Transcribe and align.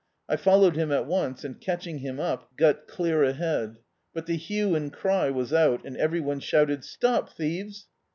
I 0.27 0.35
followed 0.35 0.77
him 0.77 0.91
at 0.91 1.05
once, 1.05 1.43
and 1.43 1.61
catching 1.61 1.99
him 1.99 2.19
up, 2.19 2.49
got 2.57 2.87
clear 2.87 3.21
ahead. 3.21 3.77
But 4.15 4.25
the 4.25 4.35
hue 4.35 4.73
and 4.73 4.91
cry 4.91 5.29
was 5.29 5.53
out, 5.53 5.85
and 5.85 5.95
every 5.95 6.19
one 6.19 6.39
shouted, 6.39 6.83
"Stop 6.83 7.29
thieves!" 7.37 7.85